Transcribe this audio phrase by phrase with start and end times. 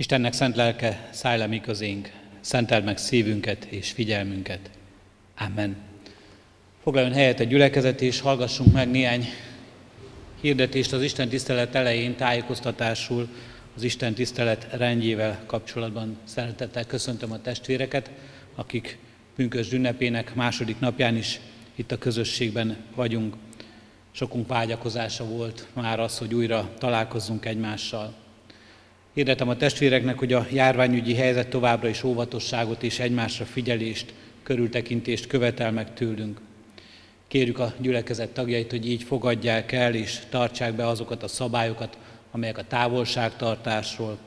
[0.00, 2.10] Istennek szent lelke, szállj le mi közénk,
[2.40, 4.70] szenteld meg szívünket és figyelmünket.
[5.38, 5.76] Amen.
[6.82, 9.26] Foglaljon helyet a gyülekezet, és hallgassunk meg néhány
[10.40, 13.28] hirdetést az Isten tisztelet elején tájékoztatásul
[13.76, 16.18] az Isten tisztelet rendjével kapcsolatban.
[16.24, 18.10] Szeretettel köszöntöm a testvéreket,
[18.54, 18.98] akik
[19.36, 21.40] pünkös ünnepének második napján is
[21.74, 23.34] itt a közösségben vagyunk.
[24.10, 28.26] Sokunk vágyakozása volt már az, hogy újra találkozzunk egymással.
[29.14, 35.72] Hirdetem a testvéreknek, hogy a járványügyi helyzet továbbra is óvatosságot és egymásra figyelést, körültekintést követel
[35.72, 36.40] meg tőlünk.
[37.28, 41.98] Kérjük a gyülekezet tagjait, hogy így fogadják el és tartsák be azokat a szabályokat,
[42.30, 44.18] amelyek a távolságtartásról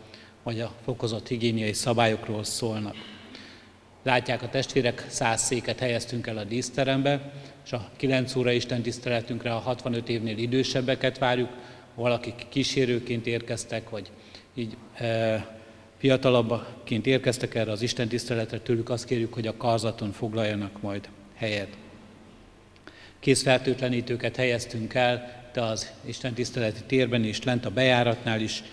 [0.44, 2.96] vagy a fokozott higiéniai szabályokról szólnak.
[4.04, 7.32] Látják a testvérek, száz széket helyeztünk el a díszterembe,
[7.66, 11.50] és a 9 óra Isten tiszteletünkre a 65 évnél idősebbeket várjuk,
[11.96, 14.12] valakik kísérőként érkeztek, vagy
[14.54, 15.60] így e,
[15.98, 21.78] fiatalabbként érkeztek erre az Isten tiszteletre, tőlük azt kérjük, hogy a karzaton foglaljanak majd helyet.
[23.20, 28.64] Készfertőtlenítőket helyeztünk el, de az Isten tiszteleti térben is, lent a bejáratnál is,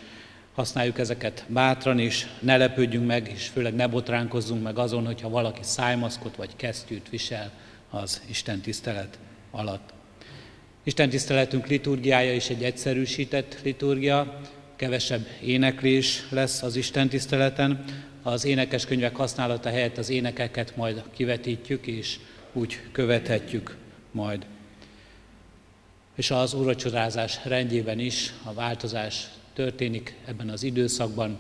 [0.55, 5.61] használjuk ezeket bátran, és ne lepődjünk meg, és főleg ne botránkozzunk meg azon, hogyha valaki
[5.62, 7.51] szájmaszkot vagy kesztyűt visel
[7.91, 9.19] az Isten tisztelet
[9.51, 9.93] alatt.
[10.83, 14.41] Isten tiszteletünk liturgiája is egy egyszerűsített liturgia,
[14.79, 17.84] kevesebb éneklés lesz az Isten tiszteleten.
[18.23, 22.19] Az énekeskönyvek használata helyett az énekeket majd kivetítjük, és
[22.53, 23.77] úgy követhetjük
[24.11, 24.47] majd.
[26.15, 31.39] És az úrvacsorázás rendjében is a változás történik ebben az időszakban.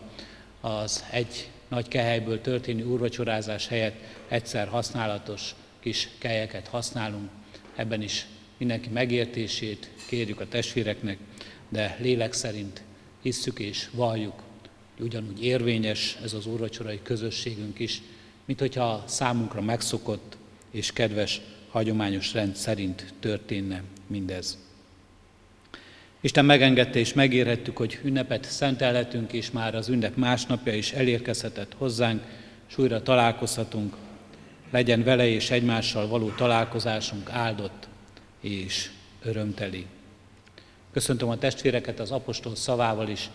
[0.60, 3.96] Az egy nagy kehelyből történő úrvacsorázás helyett
[4.28, 7.30] egyszer használatos kis kelyeket használunk.
[7.76, 11.18] Ebben is mindenki megértését kérjük a testvéreknek,
[11.68, 12.86] de lélek szerint
[13.28, 14.42] hisszük és valljuk,
[14.96, 18.02] hogy ugyanúgy érvényes ez az úrvacsorai közösségünk is,
[18.44, 20.36] mint hogyha számunkra megszokott
[20.70, 21.40] és kedves
[21.70, 24.58] hagyományos rend szerint történne mindez.
[26.20, 32.22] Isten megengedte és megérhettük, hogy ünnepet szentelhetünk, és már az ünnep másnapja is elérkezhetett hozzánk,
[32.68, 33.96] és újra találkozhatunk.
[34.70, 37.88] Legyen vele és egymással való találkozásunk áldott
[38.40, 38.90] és
[39.22, 39.86] örömteli.
[40.92, 43.30] Köszöntöm a testvéreket az apostol szavával is.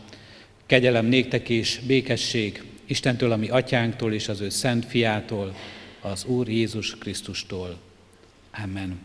[0.66, 5.56] Kegyelem néktek és békesség Istentől, ami atyánktól és az ő szent fiától,
[6.02, 7.78] az Úr Jézus Krisztustól.
[8.64, 9.00] Amen.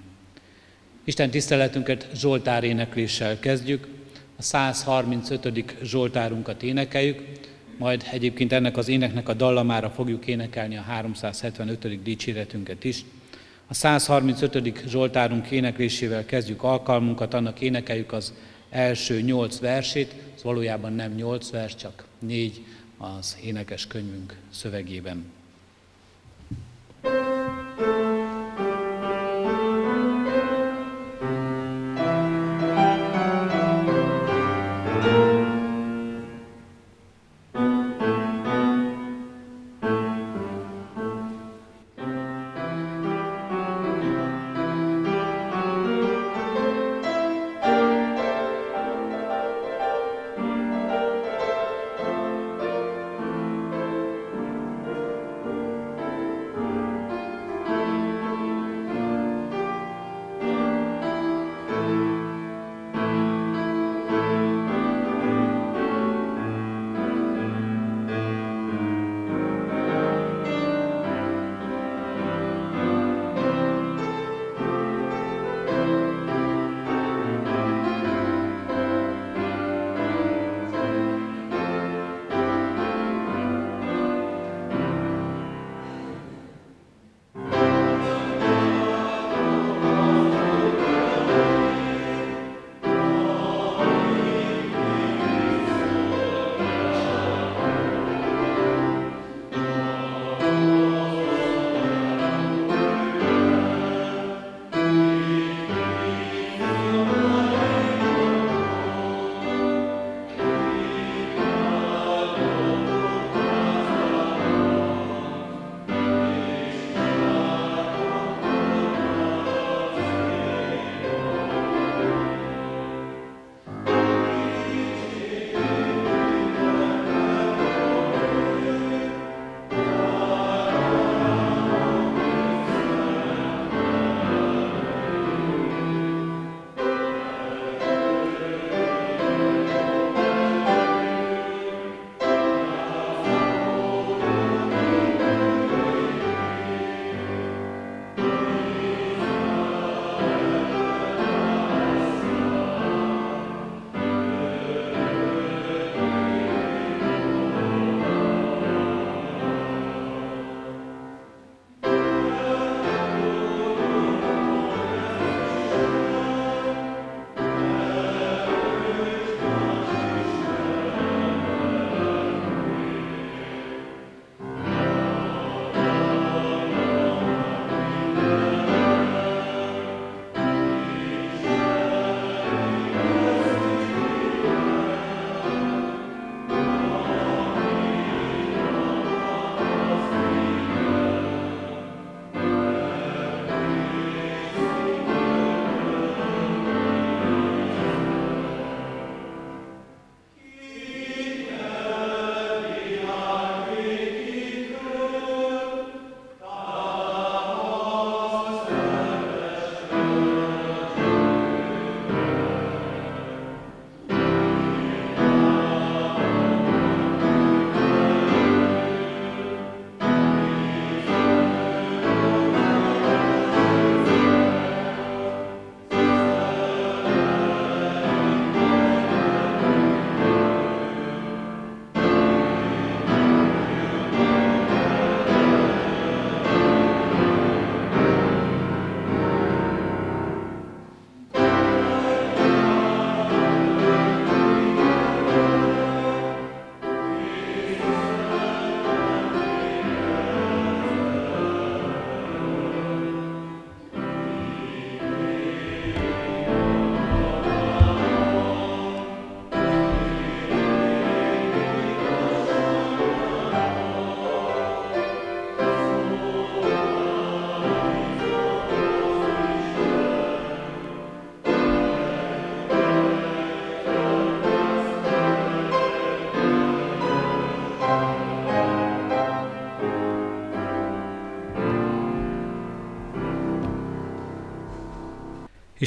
[1.05, 3.87] Isten tiszteletünket Zsoltár énekléssel kezdjük.
[4.37, 5.75] A 135.
[5.83, 7.23] Zsoltárunkat énekeljük,
[7.79, 12.03] majd egyébként ennek az éneknek a dallamára fogjuk énekelni a 375.
[12.03, 13.05] dicséretünket is.
[13.71, 14.83] A 135.
[14.87, 18.33] Zsoltárunk éneklésével kezdjük alkalmunkat, annak énekeljük az
[18.71, 22.65] első nyolc versét, ez valójában nem nyolc vers, csak négy
[22.99, 25.33] az énekes könyvünk szövegében.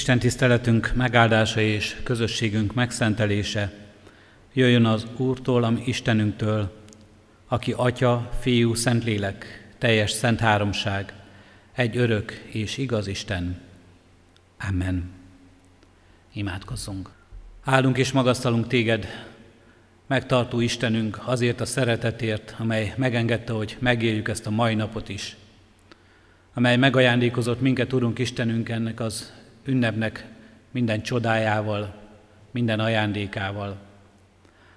[0.02, 3.72] Isten tiszteletünk megáldása és közösségünk megszentelése
[4.54, 6.72] jöjjön az Úrtól, ami Istenünktől,
[7.48, 11.14] aki Atya, Fiú, Szentlélek, teljes szent háromság,
[11.72, 13.62] egy örök és igaz Isten.
[14.70, 15.12] Amen.
[16.34, 17.10] Imádkozzunk.
[17.64, 19.08] Állunk és magasztalunk téged,
[20.08, 25.36] megtartó Istenünk azért a szeretetért, amely megengedte, hogy megérjük ezt a mai napot is,
[26.54, 30.26] amely megajándékozott minket, Urunk Istenünk, ennek az ünnepnek
[30.72, 31.94] minden csodájával,
[32.52, 33.78] minden ajándékával.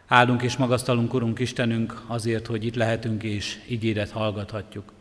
[0.06, 4.92] Áldunk és magasztalunk, Urunk Istenünk, azért, hogy itt lehetünk és ígéret hallgathatjuk,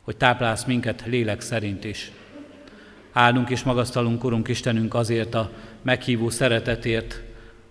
[0.00, 2.10] hogy táplálsz minket lélek szerint is.
[3.12, 5.50] Áldunk és magasztalunk, Urunk Istenünk, azért a
[5.82, 7.20] meghívó szeretetért,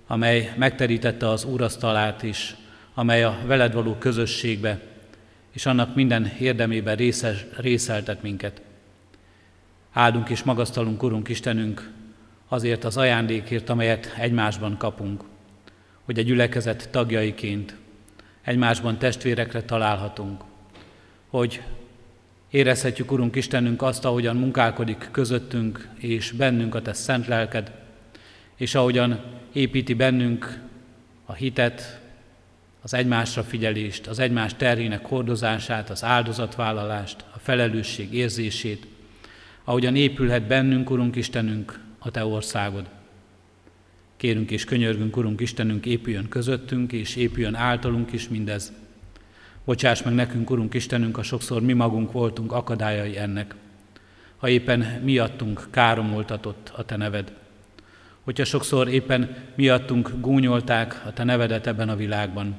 [0.08, 2.56] amely megterítette az úrasztalát is,
[2.94, 4.80] amely a veled való közösségbe,
[5.52, 8.62] és annak minden érdemében részes, részeltet minket.
[9.94, 11.92] Áldunk és magasztalunk, Urunk Istenünk,
[12.48, 15.24] azért az ajándékért, amelyet egymásban kapunk,
[16.06, 17.76] hogy a gyülekezet tagjaiként
[18.42, 20.44] egymásban testvérekre találhatunk,
[21.28, 21.62] hogy
[22.50, 27.72] érezhetjük, Urunk Istenünk, azt, ahogyan munkálkodik közöttünk és bennünk a Te szent lelked,
[28.56, 30.60] és ahogyan építi bennünk
[31.26, 32.00] a hitet,
[32.82, 38.88] az egymásra figyelést, az egymás terhének hordozását, az áldozatvállalást, a felelősség érzését,
[39.72, 42.86] ahogyan épülhet bennünk, Urunk Istenünk, a Te országod.
[44.18, 48.74] Kérünk és könyörgünk, Urunk Istenünk, épüljön közöttünk, és épüljön általunk is mindez.
[49.66, 53.56] Bocsáss meg nekünk, Urunk Istenünk, a sokszor mi magunk voltunk akadályai ennek.
[54.38, 57.34] Ha éppen miattunk káromoltatott a Te neved.
[58.22, 62.56] Hogyha sokszor éppen miattunk gúnyolták a Te nevedet ebben a világban.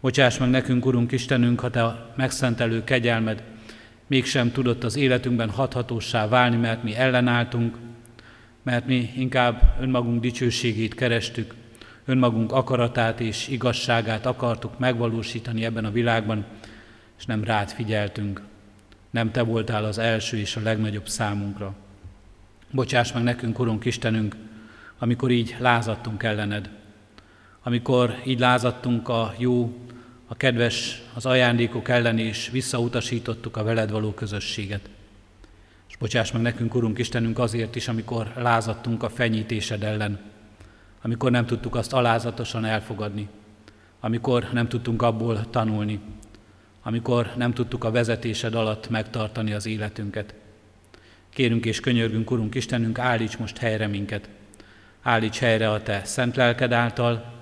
[0.00, 3.42] Bocsáss meg nekünk, Urunk Istenünk, ha Te megszentelő kegyelmed
[4.06, 7.76] mégsem tudott az életünkben hathatósá válni, mert mi ellenálltunk,
[8.62, 11.54] mert mi inkább önmagunk dicsőségét kerestük,
[12.04, 16.44] önmagunk akaratát és igazságát akartuk megvalósítani ebben a világban,
[17.18, 18.42] és nem rád figyeltünk.
[19.10, 21.74] Nem te voltál az első és a legnagyobb számunkra.
[22.70, 24.36] Bocsáss meg nekünk, Urunk Istenünk,
[24.98, 26.70] amikor így lázadtunk ellened,
[27.62, 29.78] amikor így lázadtunk a jó,
[30.26, 34.90] a kedves, az ajándékok ellen, és visszautasítottuk a veled való közösséget.
[35.88, 40.20] És bocsáss meg nekünk, Urunk Istenünk, azért is, amikor lázadtunk a fenyítésed ellen,
[41.02, 43.28] amikor nem tudtuk azt alázatosan elfogadni,
[44.00, 46.00] amikor nem tudtunk abból tanulni,
[46.82, 50.34] amikor nem tudtuk a vezetésed alatt megtartani az életünket.
[51.30, 54.28] Kérünk és könyörgünk, Urunk Istenünk, állíts most helyre minket.
[55.02, 57.32] Állíts helyre a Te szent lelked által,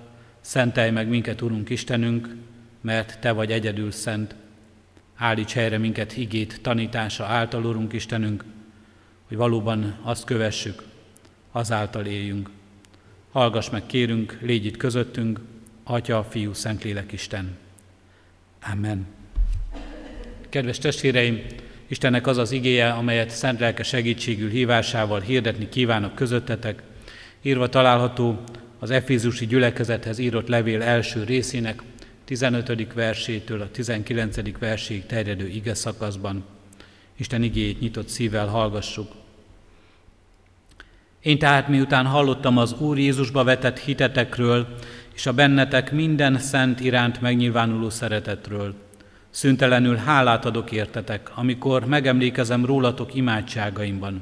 [0.41, 2.35] szentelj meg minket, Urunk Istenünk,
[2.83, 4.35] mert Te vagy egyedül szent.
[5.15, 8.43] Állíts helyre minket igét tanítása által, Urunk Istenünk,
[9.27, 10.83] hogy valóban azt kövessük,
[11.51, 12.49] azáltal éljünk.
[13.31, 15.39] Hallgass meg, kérünk, légy itt közöttünk,
[15.83, 17.57] Atya, Fiú, Szentlélek Isten.
[18.71, 19.05] Amen.
[20.49, 21.41] Kedves testvéreim,
[21.87, 26.81] Istennek az az igéje, amelyet szent lelke segítségül hívásával hirdetni kívánok közöttetek,
[27.41, 28.43] írva található
[28.79, 31.81] az Efézusi gyülekezethez írott levél első részének
[32.25, 32.93] 15.
[32.93, 34.57] versétől a 19.
[34.59, 36.43] verséig terjedő ige szakaszban.
[37.15, 39.11] Isten igéjét nyitott szívvel hallgassuk.
[41.21, 44.67] Én tehát miután hallottam az Úr Jézusba vetett hitetekről,
[45.13, 48.75] és a bennetek minden szent iránt megnyilvánuló szeretetről,
[49.29, 54.21] szüntelenül hálát adok értetek, amikor megemlékezem rólatok imádságaimban.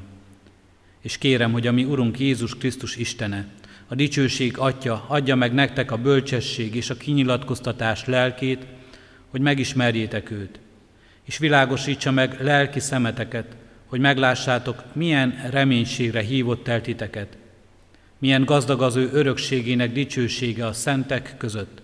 [1.00, 3.46] És kérem, hogy a mi Urunk Jézus Krisztus Istene,
[3.92, 8.66] a dicsőség Atya adja meg nektek a bölcsesség és a kinyilatkoztatás lelkét,
[9.28, 10.60] hogy megismerjétek őt,
[11.24, 13.56] és világosítsa meg lelki szemeteket,
[13.86, 17.36] hogy meglássátok, milyen reménységre hívott el titeket,
[18.18, 21.82] milyen gazdag az ő örökségének dicsősége a szentek között,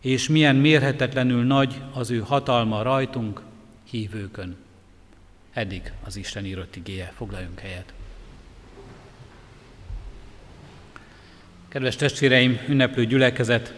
[0.00, 3.42] és milyen mérhetetlenül nagy az ő hatalma rajtunk,
[3.90, 4.56] hívőkön.
[5.52, 7.12] Eddig az Isten írott igéje.
[7.16, 7.97] Foglaljunk helyet.
[11.68, 13.74] Kedves testvéreim, ünneplő gyülekezet,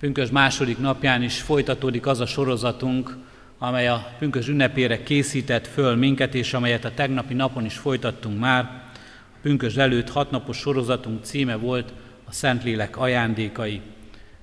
[0.00, 3.16] Pünkös második napján is folytatódik az a sorozatunk,
[3.58, 8.64] amely a pünkös ünnepére készített föl minket, és amelyet a tegnapi napon is folytattunk már.
[9.34, 11.92] A pünkös előtt hatnapos sorozatunk címe volt
[12.24, 13.80] a Szentlélek ajándékai.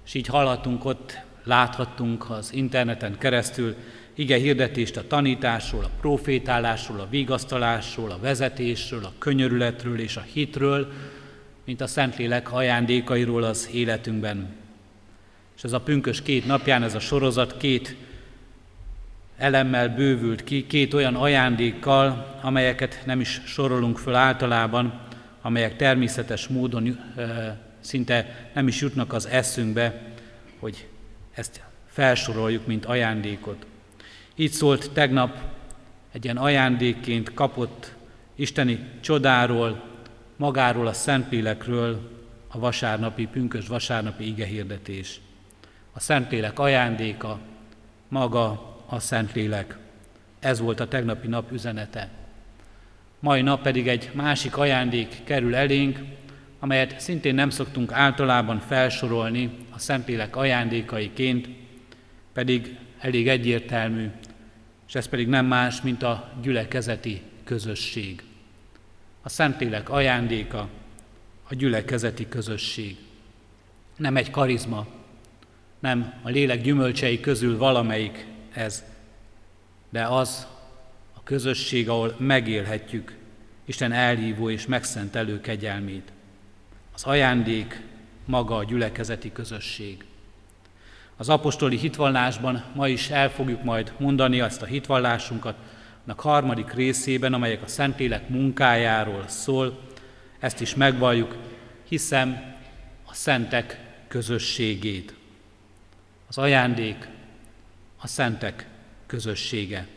[0.05, 3.75] És így hallhatunk ott, láthattunk az interneten keresztül
[4.13, 10.91] ige hirdetést a tanításról, a profétálásról, a vigasztalásról, a vezetésről, a könyörületről és a hitről,
[11.65, 14.47] mint a Szentlélek ajándékairól az életünkben.
[15.55, 17.95] És ez a pünkös két napján, ez a sorozat két
[19.37, 25.01] elemmel bővült ki, két olyan ajándékkal, amelyeket nem is sorolunk föl általában,
[25.41, 26.99] amelyek természetes módon
[27.79, 30.01] szinte nem is jutnak az eszünkbe,
[30.59, 30.87] hogy
[31.33, 33.65] ezt felsoroljuk, mint ajándékot.
[34.35, 35.37] Így szólt tegnap
[36.11, 37.93] egy ilyen ajándékként kapott
[38.35, 39.94] isteni csodáról,
[40.35, 42.11] magáról a Szentlélekről
[42.47, 45.19] a vasárnapi, pünkös vasárnapi igehirdetés.
[45.93, 47.39] A Szentlélek ajándéka,
[48.07, 49.77] maga a Szentlélek.
[50.39, 52.09] Ez volt a tegnapi nap üzenete.
[53.19, 55.99] Mai nap pedig egy másik ajándék kerül elénk,
[56.59, 61.49] amelyet szintén nem szoktunk általában felsorolni a Szentlélek ajándékaiként,
[62.33, 64.09] pedig elég egyértelmű,
[64.87, 68.23] és ez pedig nem más, mint a gyülekezeti közösség.
[69.25, 70.67] A Szentlélek ajándéka,
[71.49, 72.97] a gyülekezeti közösség.
[73.97, 74.85] Nem egy karizma,
[75.79, 78.83] nem a lélek gyümölcsei közül valamelyik ez,
[79.89, 80.47] de az
[81.13, 83.15] a közösség, ahol megélhetjük
[83.65, 86.11] Isten elhívó és megszentelő kegyelmét.
[86.93, 87.81] Az ajándék
[88.25, 90.05] maga a gyülekezeti közösség.
[91.17, 95.57] Az apostoli hitvallásban ma is el fogjuk majd mondani azt a hitvallásunkat,
[96.13, 99.79] harmadik részében, amelyek a Szentlélek munkájáról szól,
[100.39, 101.35] ezt is megvalljuk,
[101.87, 102.55] hiszem
[103.05, 105.13] a szentek közösségét.
[106.27, 107.07] Az ajándék
[108.01, 108.67] a szentek
[109.05, 109.87] közössége.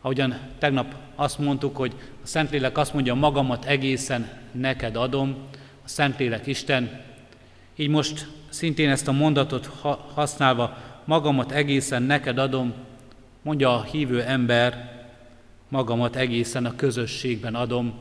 [0.00, 5.36] Ahogyan tegnap azt mondtuk, hogy a Szentlélek azt mondja, magamat egészen neked adom,
[5.84, 7.00] a Szentlélek Isten,
[7.76, 9.66] így most szintén ezt a mondatot
[10.14, 12.74] használva, magamat egészen neked adom,
[13.42, 14.98] mondja a hívő ember,
[15.68, 17.98] magamat egészen a közösségben adom,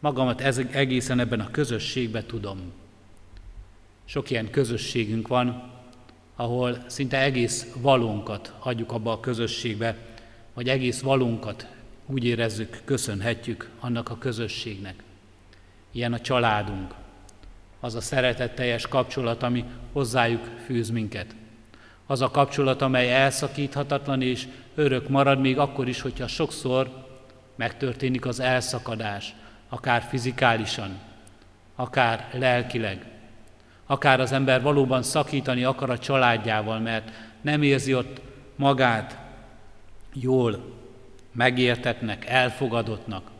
[0.00, 2.72] magamat egészen ebben a közösségben tudom.
[4.04, 5.70] Sok ilyen közösségünk van,
[6.36, 9.96] ahol szinte egész valónkat hagyjuk abba a közösségbe,
[10.54, 11.68] vagy egész valónkat
[12.06, 15.02] úgy érezzük, köszönhetjük annak a közösségnek.
[15.90, 16.94] Ilyen a családunk,
[17.80, 21.34] az a szeretetteljes kapcsolat, ami hozzájuk fűz minket.
[22.06, 27.06] Az a kapcsolat, amely elszakíthatatlan és örök marad, még akkor is, hogyha sokszor
[27.56, 29.34] megtörténik az elszakadás,
[29.68, 30.98] akár fizikálisan,
[31.74, 33.06] akár lelkileg,
[33.86, 37.10] akár az ember valóban szakítani akar a családjával, mert
[37.40, 38.20] nem érzi ott
[38.56, 39.18] magát
[40.12, 40.74] jól,
[41.32, 43.30] megértetnek, elfogadottnak.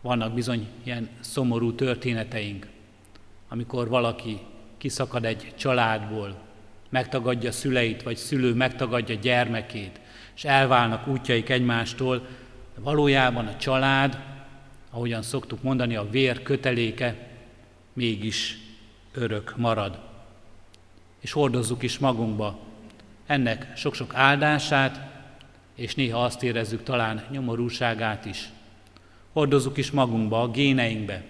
[0.00, 2.66] Vannak bizony ilyen szomorú történeteink,
[3.48, 4.40] amikor valaki
[4.78, 6.47] kiszakad egy családból,
[6.88, 10.00] megtagadja szüleit, vagy szülő megtagadja gyermekét,
[10.36, 12.18] és elválnak útjaik egymástól,
[12.74, 14.18] de valójában a család,
[14.90, 17.28] ahogyan szoktuk mondani, a vér köteléke
[17.92, 18.58] mégis
[19.12, 19.98] örök marad.
[21.20, 22.58] És hordozzuk is magunkba
[23.26, 25.00] ennek sok-sok áldását,
[25.74, 28.48] és néha azt érezzük talán nyomorúságát is.
[29.32, 31.24] Hordozzuk is magunkba, a géneinkbe,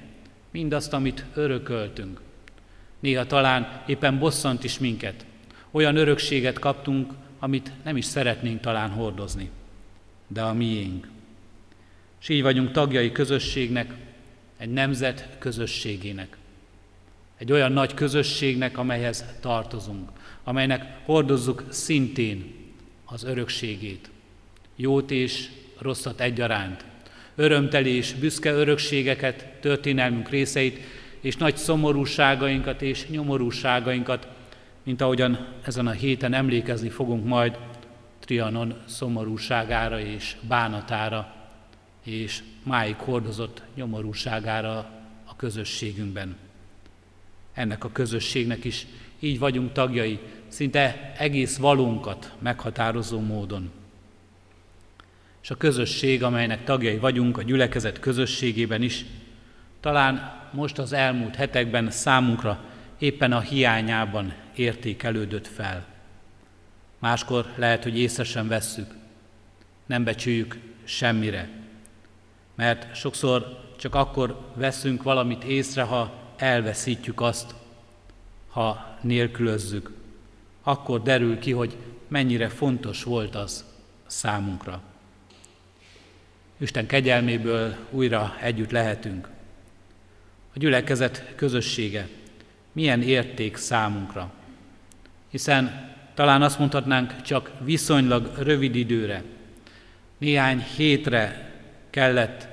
[0.50, 2.20] mindazt, amit örököltünk.
[3.00, 5.26] Néha talán éppen bosszant is minket.
[5.70, 9.50] Olyan örökséget kaptunk, amit nem is szeretnénk talán hordozni,
[10.26, 11.08] de a miénk.
[12.20, 13.94] És így vagyunk tagjai közösségnek,
[14.56, 16.36] egy nemzet közösségének.
[17.36, 20.10] Egy olyan nagy közösségnek, amelyhez tartozunk,
[20.44, 22.54] amelynek hordozzuk szintén
[23.04, 24.10] az örökségét.
[24.76, 25.48] Jót és
[25.78, 26.84] rosszat egyaránt,
[27.34, 30.80] örömteli és büszke örökségeket, történelmünk részeit,
[31.20, 34.28] és nagy szomorúságainkat és nyomorúságainkat,
[34.88, 37.58] mint ahogyan ezen a héten emlékezni fogunk majd
[38.20, 41.34] Trianon szomorúságára és bánatára,
[42.04, 44.76] és máig hordozott nyomorúságára
[45.24, 46.36] a közösségünkben.
[47.54, 48.86] Ennek a közösségnek is
[49.18, 53.70] így vagyunk tagjai, szinte egész valónkat meghatározó módon.
[55.42, 59.04] És a közösség, amelynek tagjai vagyunk, a gyülekezet közösségében is,
[59.80, 62.64] talán most az elmúlt hetekben számunkra
[62.98, 65.86] éppen a hiányában értékelődött fel.
[66.98, 68.94] Máskor lehet, hogy észre sem vesszük,
[69.86, 71.48] nem becsüljük semmire,
[72.54, 77.54] mert sokszor csak akkor veszünk valamit észre, ha elveszítjük azt,
[78.48, 79.92] ha nélkülözzük.
[80.62, 81.76] Akkor derül ki, hogy
[82.08, 83.64] mennyire fontos volt az
[84.06, 84.82] számunkra.
[86.56, 89.28] Isten kegyelméből újra együtt lehetünk.
[90.54, 92.08] A gyülekezet közössége
[92.72, 94.32] milyen érték számunkra.
[95.30, 99.22] Hiszen talán azt mondhatnánk, csak viszonylag rövid időre,
[100.18, 101.52] néhány hétre
[101.90, 102.48] kellett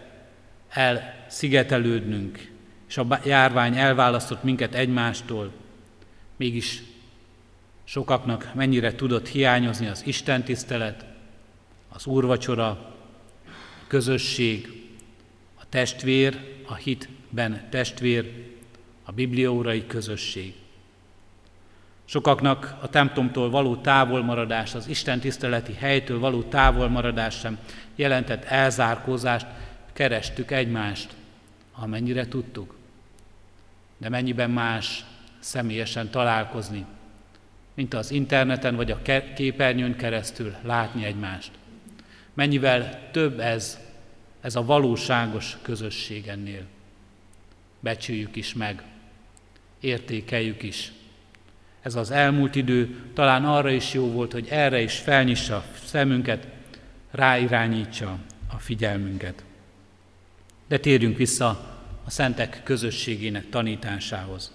[0.69, 2.51] elszigetelődnünk,
[2.87, 5.51] és a járvány elválasztott minket egymástól,
[6.35, 6.83] mégis
[7.83, 11.05] Sokaknak mennyire tudott hiányozni az Isten tisztelet,
[11.89, 12.95] az úrvacsora, a
[13.87, 14.83] közösség,
[15.55, 18.53] a testvér, a hitben testvér,
[19.03, 20.53] a bibliórai közösség.
[22.05, 27.57] Sokaknak a templomtól való távolmaradás, az Isten tiszteleti helytől való távolmaradás sem
[27.95, 29.47] jelentett elzárkózást,
[29.93, 31.13] kerestük egymást,
[31.73, 32.75] amennyire tudtuk.
[33.97, 35.05] De mennyiben más
[35.39, 36.85] személyesen találkozni,
[37.73, 39.01] mint az interneten vagy a
[39.35, 41.51] képernyőn keresztül látni egymást.
[42.33, 43.79] Mennyivel több ez,
[44.41, 46.63] ez a valóságos közösség ennél.
[47.79, 48.83] Becsüljük is meg,
[49.79, 50.91] értékeljük is.
[51.85, 56.47] Ez az elmúlt idő talán arra is jó volt, hogy erre is felnyissa a szemünket,
[57.11, 58.17] ráirányítsa
[58.53, 59.43] a figyelmünket.
[60.67, 61.47] De térjünk vissza
[62.05, 64.51] a szentek közösségének tanításához.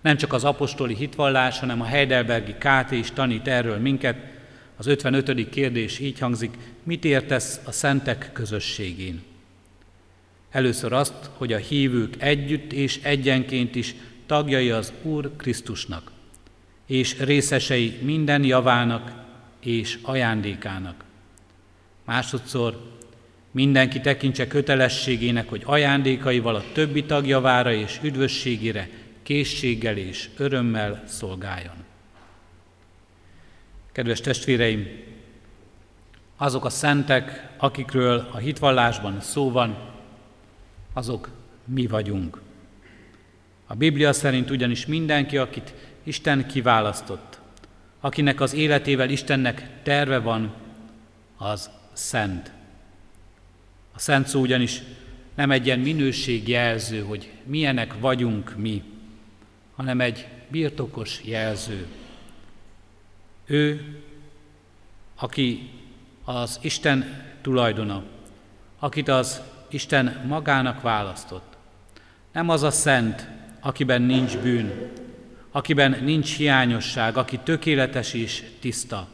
[0.00, 4.16] Nem csak az apostoli hitvallás, hanem a Heidelbergi KT is tanít erről minket.
[4.76, 5.48] Az 55.
[5.48, 9.22] kérdés így hangzik, mit értesz a szentek közösségén?
[10.50, 13.94] Először azt, hogy a hívők együtt és egyenként is
[14.26, 16.10] tagjai az Úr Krisztusnak,
[16.90, 19.12] és részesei minden javának
[19.60, 21.04] és ajándékának.
[22.04, 22.98] Másodszor
[23.50, 28.88] mindenki tekintse kötelességének, hogy ajándékaival a többi tagjavára és üdvösségére
[29.22, 31.84] készséggel és örömmel szolgáljon.
[33.92, 34.86] Kedves testvéreim,
[36.36, 39.76] azok a szentek, akikről a hitvallásban szó van,
[40.92, 41.30] azok
[41.64, 42.40] mi vagyunk.
[43.66, 45.74] A Biblia szerint ugyanis mindenki, akit
[46.10, 47.38] Isten kiválasztott,
[48.00, 50.52] akinek az életével Istennek terve van,
[51.36, 52.50] az szent.
[53.94, 54.82] A szent szó ugyanis
[55.34, 58.82] nem egy ilyen minőségjelző, hogy milyenek vagyunk mi,
[59.76, 61.86] hanem egy birtokos jelző.
[63.46, 63.96] Ő,
[65.16, 65.70] aki
[66.24, 68.02] az Isten tulajdona,
[68.78, 71.56] akit az Isten magának választott.
[72.32, 73.28] Nem az a szent,
[73.60, 74.98] akiben nincs bűn,
[75.50, 79.08] akiben nincs hiányosság, aki tökéletes és tiszta.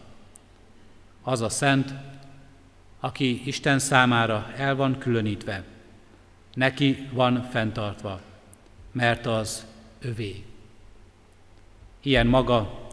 [1.22, 1.94] Az a szent,
[3.00, 5.64] aki Isten számára el van különítve,
[6.54, 8.20] neki van fenntartva,
[8.92, 9.66] mert az
[10.00, 10.44] övé.
[12.02, 12.88] Ilyen maga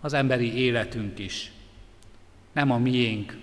[0.00, 1.52] az emberi életünk is.
[2.52, 3.38] Nem a miénk,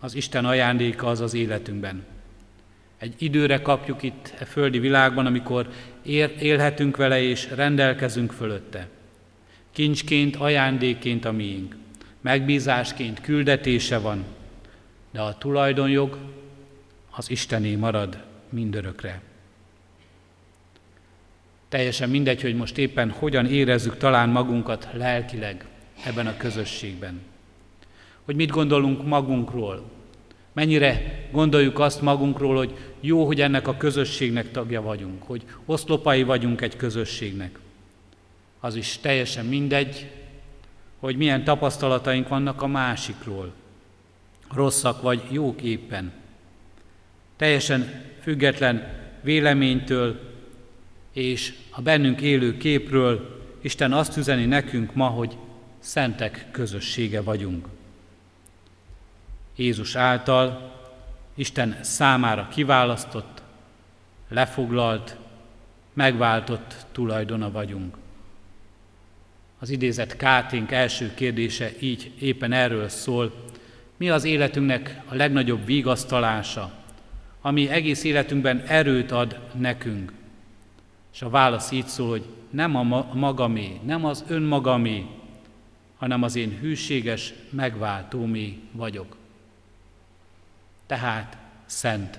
[0.00, 2.04] az Isten ajándéka az az életünkben.
[2.98, 5.70] Egy időre kapjuk itt a e földi világban, amikor
[6.08, 8.88] élhetünk vele és rendelkezünk fölötte.
[9.72, 11.76] Kincsként, ajándékként a miénk.
[12.20, 14.24] Megbízásként küldetése van,
[15.10, 16.18] de a tulajdonjog
[17.10, 19.20] az Istené marad mindörökre.
[21.68, 25.64] Teljesen mindegy, hogy most éppen hogyan érezzük talán magunkat lelkileg
[26.04, 27.20] ebben a közösségben.
[28.24, 29.90] Hogy mit gondolunk magunkról,
[30.52, 36.60] mennyire gondoljuk azt magunkról, hogy jó, hogy ennek a közösségnek tagja vagyunk, hogy oszlopai vagyunk
[36.60, 37.58] egy közösségnek.
[38.60, 40.10] Az is teljesen mindegy,
[40.98, 43.52] hogy milyen tapasztalataink vannak a másikról,
[44.52, 46.12] rosszak vagy jók éppen.
[47.36, 50.20] Teljesen független véleménytől,
[51.12, 55.36] és a bennünk élő képről Isten azt üzeni nekünk ma, hogy
[55.78, 57.66] szentek közössége vagyunk.
[59.56, 60.77] Jézus által
[61.38, 63.42] Isten számára kiválasztott,
[64.28, 65.16] lefoglalt,
[65.92, 67.96] megváltott tulajdona vagyunk.
[69.58, 73.32] Az idézett Káténk első kérdése így éppen erről szól,
[73.96, 76.72] mi az életünknek a legnagyobb vigasztalása,
[77.40, 80.12] ami egész életünkben erőt ad nekünk.
[81.14, 82.82] És a válasz így szól, hogy nem a
[83.14, 85.06] magamé, nem az önmagamé,
[85.96, 89.17] hanem az én hűséges megváltómé vagyok.
[90.88, 92.18] Tehát szent,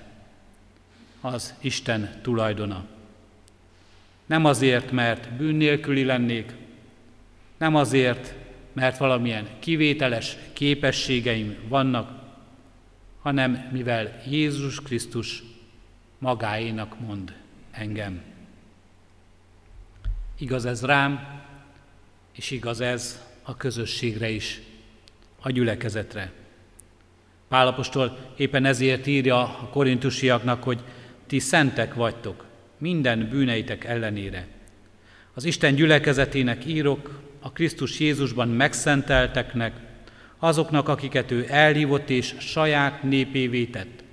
[1.21, 2.85] az Isten tulajdona.
[4.25, 6.53] Nem azért, mert bűn nélküli lennék,
[7.57, 8.33] nem azért,
[8.73, 12.19] mert valamilyen kivételes képességeim vannak,
[13.21, 15.43] hanem mivel Jézus Krisztus
[16.17, 17.35] magáénak mond
[17.71, 18.21] engem.
[20.37, 21.41] Igaz ez rám,
[22.31, 24.61] és igaz ez a közösségre is,
[25.39, 26.31] a gyülekezetre.
[27.49, 30.79] Pálapostól éppen ezért írja a korintusiaknak, hogy
[31.27, 32.45] ti szentek vagytok,
[32.77, 34.47] minden bűneitek ellenére.
[35.33, 39.73] Az Isten gyülekezetének írok, a Krisztus Jézusban megszentelteknek,
[40.39, 44.03] azoknak, akiket ő elhívott és saját népévé tett,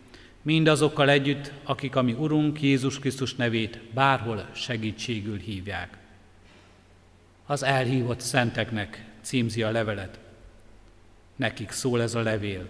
[0.43, 5.99] mindazokkal együtt, akik a mi Urunk Jézus Krisztus nevét bárhol segítségül hívják
[7.47, 10.19] az elhívott szenteknek címzi a levelet.
[11.37, 12.69] Nekik szól ez a levél.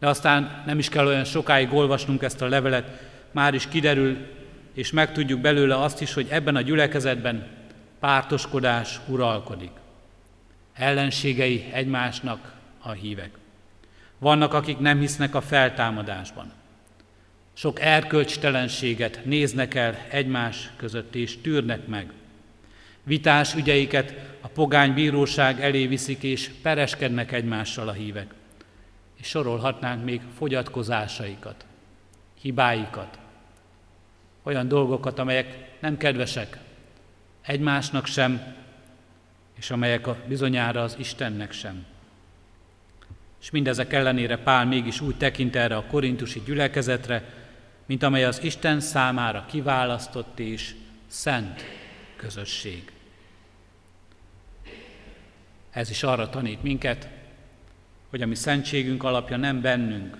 [0.00, 4.16] De aztán nem is kell olyan sokáig olvasnunk ezt a levelet, már is kiderül,
[4.74, 7.46] és megtudjuk belőle azt is, hogy ebben a gyülekezetben
[8.00, 9.70] pártoskodás uralkodik.
[10.74, 13.30] Ellenségei egymásnak a hívek.
[14.18, 16.52] Vannak, akik nem hisznek a feltámadásban.
[17.52, 22.12] Sok erkölcstelenséget néznek el egymás között és tűrnek meg.
[23.02, 28.34] Vitás ügyeiket a pogány bíróság elé viszik és pereskednek egymással a hívek.
[29.20, 31.64] És sorolhatnánk még fogyatkozásaikat,
[32.40, 33.18] hibáikat,
[34.42, 36.58] olyan dolgokat, amelyek nem kedvesek
[37.42, 38.56] egymásnak sem,
[39.54, 41.84] és amelyek a bizonyára az Istennek sem.
[43.40, 47.34] És mindezek ellenére Pál mégis úgy tekint erre a korintusi gyülekezetre,
[47.86, 50.74] mint amely az Isten számára kiválasztott és
[51.06, 51.64] szent
[52.16, 52.92] közösség.
[55.70, 57.08] Ez is arra tanít minket,
[58.10, 60.16] hogy a mi szentségünk alapja nem bennünk,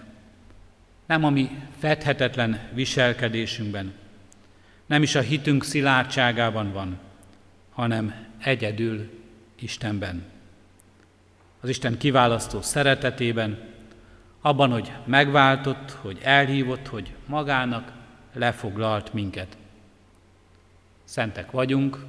[1.06, 3.92] nem a mi fedhetetlen viselkedésünkben,
[4.86, 6.98] nem is a hitünk szilárdságában van,
[7.70, 9.10] hanem egyedül
[9.58, 10.22] Istenben.
[11.60, 13.58] Az Isten kiválasztó szeretetében,
[14.40, 17.92] abban, hogy megváltott, hogy elhívott, hogy magának
[18.32, 19.56] lefoglalt minket.
[21.04, 22.04] Szentek vagyunk,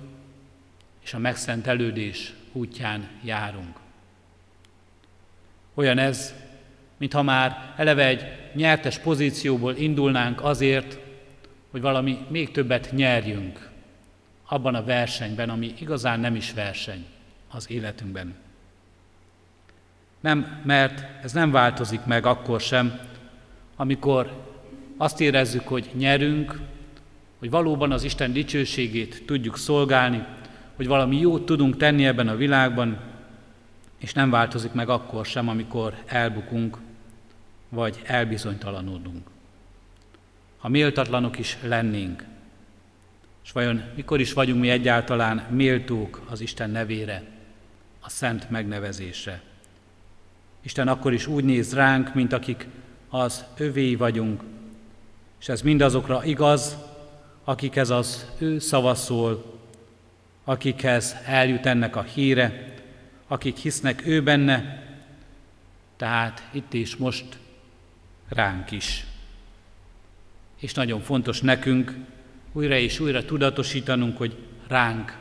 [1.03, 3.80] és a megszentelődés útján járunk.
[5.81, 6.33] Olyan ez,
[6.97, 10.97] mintha már eleve egy nyertes pozícióból indulnánk azért,
[11.71, 13.69] hogy valami még többet nyerjünk
[14.45, 17.05] abban a versenyben, ami igazán nem is verseny
[17.51, 18.33] az életünkben.
[20.19, 22.99] Nem, mert ez nem változik meg akkor sem,
[23.75, 24.45] amikor
[24.97, 26.59] azt érezzük, hogy nyerünk,
[27.39, 30.25] hogy valóban az Isten dicsőségét tudjuk szolgálni,
[30.75, 33.09] hogy valami jót tudunk tenni ebben a világban,
[34.01, 36.77] és nem változik meg akkor sem, amikor elbukunk,
[37.69, 39.27] vagy elbizonytalanodunk.
[40.57, 42.23] Ha méltatlanok is lennénk,
[43.43, 47.23] és vajon mikor is vagyunk mi egyáltalán méltók az Isten nevére,
[47.99, 49.41] a szent megnevezésre?
[50.61, 52.67] Isten akkor is úgy néz ránk, mint akik
[53.09, 54.43] az övé vagyunk,
[55.39, 56.77] és ez mindazokra igaz,
[57.43, 59.59] akikhez az ő szava szól,
[60.43, 62.70] akikhez eljut ennek a híre,
[63.31, 64.83] akik hisznek ő benne,
[65.97, 67.37] tehát itt is most
[68.29, 69.05] ránk is.
[70.59, 71.95] És nagyon fontos nekünk
[72.51, 75.17] újra és újra tudatosítanunk, hogy ránk,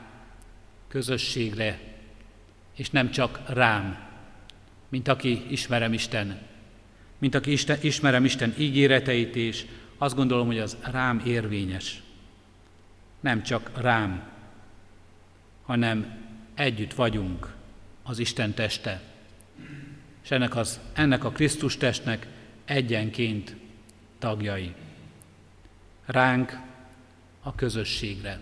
[0.89, 1.81] közösségre,
[2.77, 4.09] és nem csak rám,
[4.89, 6.41] mint aki ismerem Isten,
[7.19, 9.67] mint aki Isten, ismerem Isten ígéreteit, és
[9.99, 12.03] azt gondolom, hogy az rám érvényes.
[13.21, 14.29] Nem csak rám,
[15.63, 17.59] hanem együtt vagyunk
[18.11, 19.01] az Isten teste.
[20.23, 22.27] És ennek, az, ennek a Krisztus testnek
[22.65, 23.57] egyenként
[24.19, 24.75] tagjai.
[26.07, 26.59] Ránk,
[27.43, 28.41] a közösségre.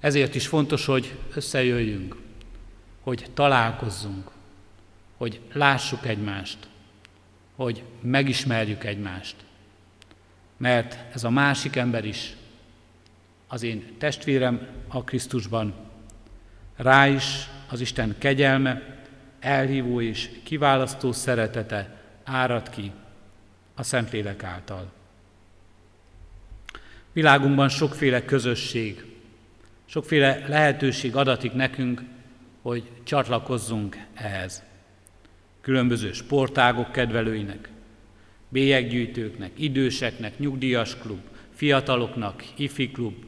[0.00, 2.16] Ezért is fontos, hogy összejöjjünk,
[3.00, 4.30] hogy találkozzunk,
[5.16, 6.58] hogy lássuk egymást,
[7.54, 9.36] hogy megismerjük egymást.
[10.56, 12.36] Mert ez a másik ember is,
[13.46, 15.74] az én testvérem a Krisztusban,
[16.76, 18.82] rá is az Isten kegyelme,
[19.40, 22.92] elhívó és kiválasztó szeretete árad ki
[23.74, 24.92] a Szentlélek által.
[27.12, 29.04] Világunkban sokféle közösség,
[29.84, 32.02] sokféle lehetőség adatik nekünk,
[32.62, 34.62] hogy csatlakozzunk ehhez
[35.60, 37.68] különböző sportágok kedvelőinek,
[38.48, 41.20] bélyeggyűjtőknek, időseknek, nyugdíjas klub,
[41.54, 43.25] fiataloknak, ifi klub,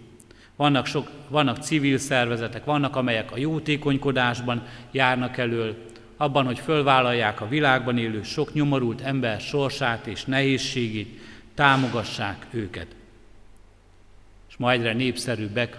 [0.58, 5.76] vannak, sok, vannak civil szervezetek, vannak, amelyek a jótékonykodásban járnak elől,
[6.16, 11.20] abban, hogy fölvállalják a világban élő sok nyomorult ember sorsát és nehézségét,
[11.54, 12.86] támogassák őket.
[14.48, 15.78] És ma egyre népszerűbbek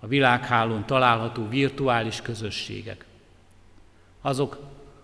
[0.00, 3.04] a világhálón található virtuális közösségek.
[4.20, 4.58] Azok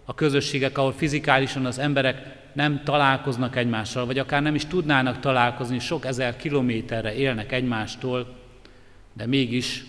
[0.04, 5.78] a közösségek, ahol fizikálisan az emberek nem találkoznak egymással, vagy akár nem is tudnának találkozni,
[5.78, 8.42] sok ezer kilométerre élnek egymástól,
[9.14, 9.84] de mégis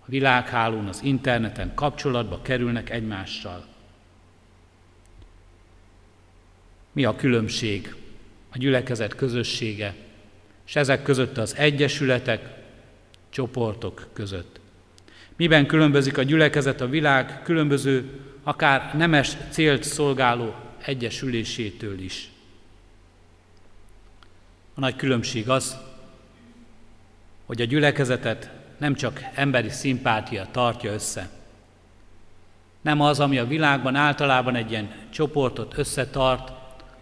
[0.00, 3.66] a világhálón, az interneten kapcsolatba kerülnek egymással.
[6.92, 7.94] Mi a különbség
[8.48, 9.94] a gyülekezet közössége,
[10.66, 12.56] és ezek között az egyesületek,
[13.30, 14.60] csoportok között?
[15.36, 22.30] Miben különbözik a gyülekezet a világ különböző akár nemes célt szolgáló egyesülésétől is.
[24.74, 25.76] A nagy különbség az,
[27.48, 31.28] hogy a gyülekezetet nem csak emberi szimpátia tartja össze,
[32.80, 36.48] Nem az, ami a világban általában egy ilyen csoportot összetart,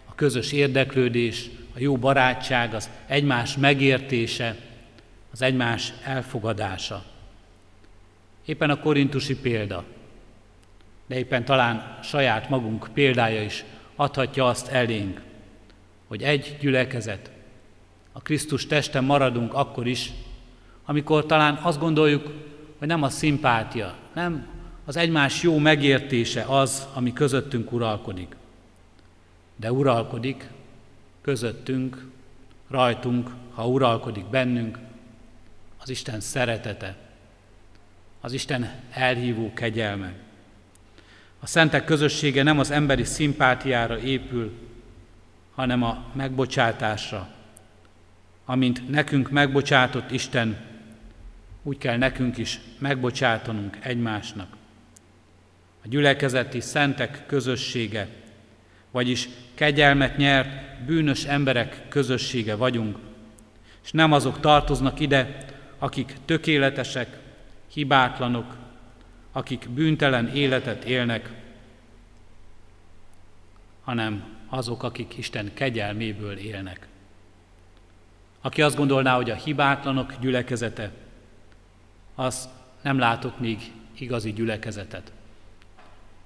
[0.09, 4.57] a közös érdeklődés, a jó barátság, az egymás megértése,
[5.33, 7.05] az egymás elfogadása.
[8.45, 9.85] Éppen a korintusi példa,
[11.07, 13.65] de éppen talán saját magunk példája is
[13.97, 15.23] adhatja azt elénk,
[16.07, 17.31] hogy egy gyülekezet,
[18.13, 20.13] a Krisztus testen maradunk akkor is,
[20.87, 22.33] amikor talán azt gondoljuk,
[22.79, 24.47] hogy nem a szimpátia, nem
[24.85, 28.37] az egymás jó megértése az, ami közöttünk uralkodik.
[29.57, 30.51] De uralkodik
[31.23, 32.07] közöttünk,
[32.69, 34.79] rajtunk, ha uralkodik bennünk,
[35.79, 36.97] az Isten szeretete,
[38.21, 40.13] az Isten elhívó kegyelme.
[41.41, 44.53] A szentek közössége nem az emberi szimpátiára épül,
[45.55, 47.29] hanem a megbocsátásra.
[48.45, 50.57] Amint nekünk megbocsátott Isten,
[51.67, 54.57] úgy kell nekünk is megbocsátanunk egymásnak.
[55.85, 58.09] A gyülekezeti szentek közössége,
[58.91, 62.99] vagyis kegyelmet nyert bűnös emberek közössége vagyunk,
[63.85, 65.45] és nem azok tartoznak ide,
[65.79, 67.19] akik tökéletesek,
[67.73, 68.57] hibátlanok,
[69.33, 71.31] akik bűntelen életet élnek,
[73.85, 76.87] hanem azok, akik Isten kegyelméből élnek.
[78.41, 80.91] Aki azt gondolná, hogy a hibátlanok gyülekezete,
[82.17, 82.49] az
[82.83, 85.13] nem látott még igazi gyülekezetet.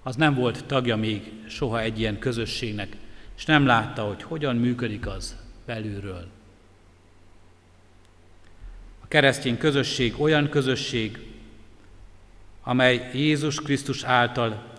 [0.02, 2.96] Az nem volt tagja még soha egy ilyen közösségnek,
[3.36, 6.28] és nem látta, hogy hogyan működik az belülről.
[9.00, 11.18] A keresztény közösség olyan közösség,
[12.62, 14.72] amely Jézus Krisztus által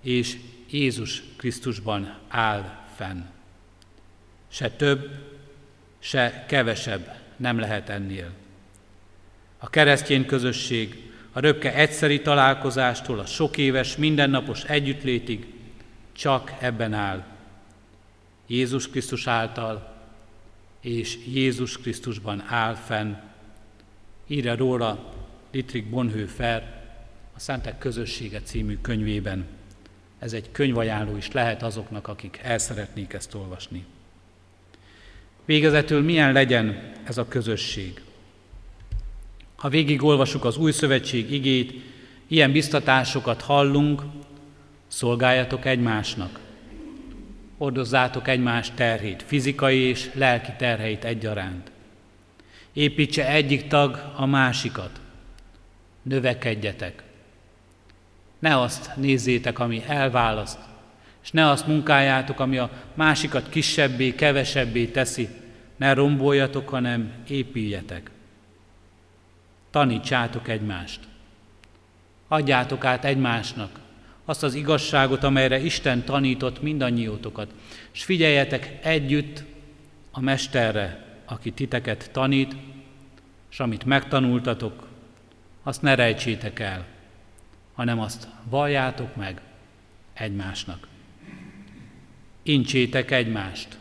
[0.00, 0.38] és
[0.70, 3.22] Jézus Krisztusban áll fenn.
[4.48, 5.10] Se több,
[5.98, 8.30] se kevesebb nem lehet ennél.
[9.58, 15.46] A keresztény közösség a röpke egyszeri találkozástól a sok éves, mindennapos együttlétig
[16.12, 17.24] csak ebben áll.
[18.46, 19.94] Jézus Krisztus által
[20.80, 23.14] és Jézus Krisztusban áll fenn.
[24.26, 25.12] Írja róla
[25.50, 26.84] Dietrich Bonhoeffer
[27.36, 29.46] a Szentek Közössége című könyvében.
[30.18, 33.84] Ez egy könyvajánló is lehet azoknak, akik el szeretnék ezt olvasni.
[35.44, 38.02] Végezetül milyen legyen ez a közösség?
[39.56, 41.72] Ha végigolvasuk az új szövetség igét,
[42.26, 44.02] ilyen biztatásokat hallunk,
[44.86, 46.40] szolgáljatok egymásnak.
[47.58, 51.70] Ordozzátok egymás terhét, fizikai és lelki terheit egyaránt.
[52.72, 55.00] Építse egyik tag a másikat.
[56.02, 57.02] Növekedjetek.
[58.38, 60.58] Ne azt nézzétek, ami elválaszt,
[61.22, 65.28] és ne azt munkájátok, ami a másikat kisebbé, kevesebbé teszi.
[65.76, 68.10] Ne romboljatok, hanem épüljetek.
[69.76, 71.00] Tanítsátok egymást.
[72.28, 73.80] Adjátok át egymásnak
[74.24, 77.50] azt az igazságot, amelyre Isten tanított mindannyiótokat,
[77.92, 79.44] és figyeljetek együtt
[80.10, 82.56] a Mesterre, aki titeket tanít,
[83.50, 84.88] és amit megtanultatok,
[85.62, 86.86] azt ne rejtsétek el,
[87.74, 89.40] hanem azt valljátok meg
[90.14, 90.86] egymásnak.
[92.42, 93.78] Incsétek egymást.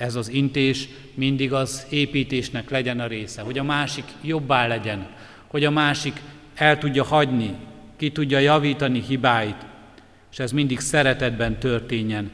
[0.00, 5.08] Ez az intés mindig az építésnek legyen a része, hogy a másik jobbá legyen,
[5.46, 6.20] hogy a másik
[6.54, 7.56] el tudja hagyni,
[7.96, 9.66] ki tudja javítani hibáit,
[10.32, 12.30] és ez mindig szeretetben történjen.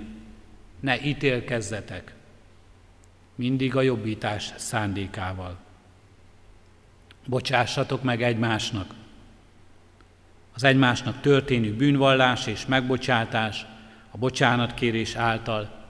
[0.80, 2.14] Ne ítélkezzetek,
[3.34, 5.56] mindig a jobbítás szándékával.
[7.26, 8.94] Bocsássatok meg egymásnak.
[10.54, 13.66] Az egymásnak történő bűnvallás és megbocsátás
[14.10, 15.85] a bocsánatkérés által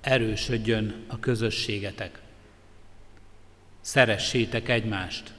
[0.00, 2.20] erősödjön a közösségetek.
[3.80, 5.32] Szeressétek egymást.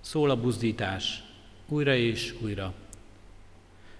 [0.00, 1.22] Szól a buzdítás
[1.68, 2.72] újra és újra.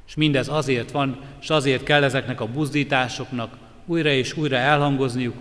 [0.06, 3.56] És mindez azért van, és azért kell ezeknek a buzdításoknak
[3.86, 5.36] újra és újra elhangozniuk,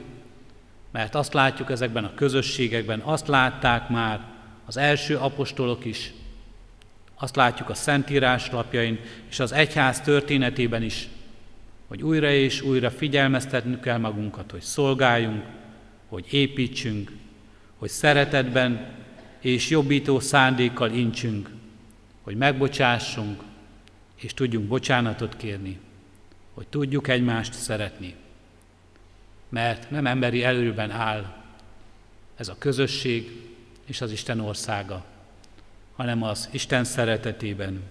[0.91, 4.20] mert azt látjuk ezekben a közösségekben, azt látták már
[4.65, 6.13] az első apostolok is,
[7.15, 11.08] azt látjuk a Szentírás lapjain és az egyház történetében is,
[11.88, 15.43] hogy újra és újra figyelmeztetnünk kell magunkat, hogy szolgáljunk,
[16.08, 17.12] hogy építsünk,
[17.78, 18.95] hogy szeretetben
[19.39, 21.50] és jobbító szándékkal incsünk,
[22.21, 23.43] hogy megbocsássunk,
[24.15, 25.80] és tudjunk bocsánatot kérni,
[26.54, 28.15] hogy tudjuk egymást szeretni.
[29.50, 31.43] Mert nem emberi előben áll
[32.36, 33.41] ez a közösség
[33.86, 35.06] és az Isten országa,
[35.95, 37.82] hanem az Isten szeretetében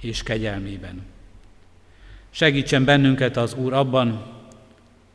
[0.00, 1.13] és kegyelmében.
[2.36, 4.26] Segítsen bennünket az Úr abban,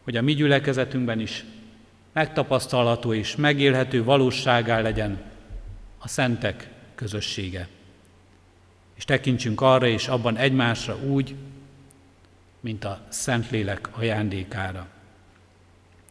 [0.04, 1.46] hogy a mi gyülekezetünkben is
[2.14, 5.22] megtapasztalható és megélhető valóságá legyen
[5.98, 7.68] a szentek közössége.
[8.96, 11.36] és tekintsünk arra és abban egymásra úgy,
[12.60, 14.88] mint a Szentlélek ajándékára.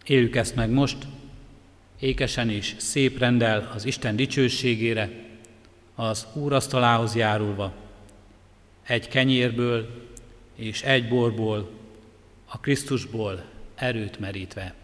[0.05, 0.97] Éljük ezt meg most,
[2.01, 5.11] ékesen és szép rendel az Isten dicsőségére,
[5.95, 7.73] az úrasztalához járulva,
[8.87, 10.08] egy kenyérből
[10.59, 11.71] és egy borból,
[12.47, 13.45] a Krisztusból
[13.75, 14.75] erőt merítve.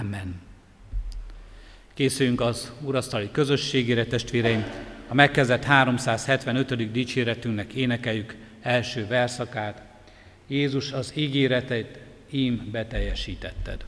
[0.00, 0.40] Amen.
[1.94, 4.64] Készüljünk az úrasztali közösségére, testvéreim.
[5.08, 6.90] A megkezdett 375.
[6.92, 9.82] dicséretünknek énekeljük első verszakát.
[10.46, 11.98] Jézus az ígéretet
[12.30, 13.84] ím beteljesítetted.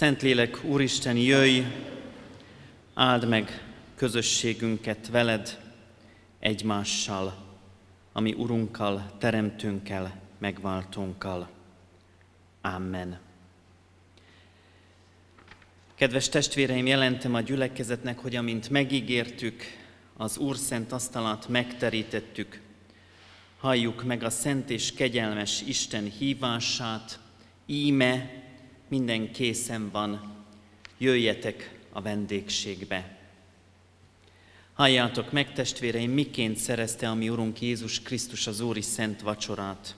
[0.00, 1.60] Szentlélek, Úristen, jöjj,
[2.94, 5.60] áld meg közösségünket veled,
[6.38, 7.34] egymással,
[8.12, 11.48] ami Urunkkal, Teremtőnkkel, megváltónkkal.
[12.60, 13.18] Amen.
[15.94, 19.62] Kedves testvéreim, jelentem a gyülekezetnek, hogy amint megígértük,
[20.16, 22.60] az Úr szent asztalát megterítettük,
[23.58, 27.18] halljuk meg a szent és kegyelmes Isten hívását,
[27.66, 28.39] íme
[28.90, 30.34] minden készen van,
[30.98, 33.18] jöjjetek a vendégségbe.
[34.72, 39.96] Halljátok meg, testvéreim, miként szerezte a mi Urunk Jézus Krisztus az Úri Szent Vacsorát.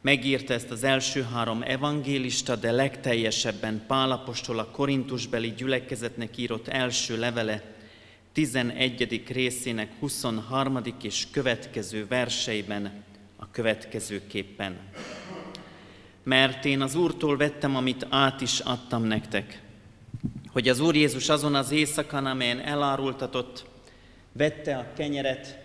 [0.00, 7.74] Megírta ezt az első három evangélista, de legteljesebben Pálapostól a Korintusbeli gyülekezetnek írott első levele
[8.32, 9.22] 11.
[9.28, 10.78] részének 23.
[11.02, 13.04] és következő verseiben
[13.36, 14.78] a következőképpen
[16.26, 19.62] mert én az Úrtól vettem, amit át is adtam nektek.
[20.52, 23.64] Hogy az Úr Jézus azon az éjszakán, amelyen elárultatott,
[24.32, 25.58] vette a kenyeret,